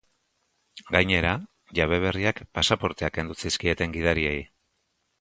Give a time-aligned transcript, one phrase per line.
[0.95, 1.33] Gainera,
[1.81, 4.37] jabe berriak pasaporteak kendu zizkieten gidariei.